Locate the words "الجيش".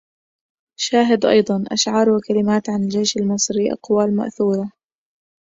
2.83-3.17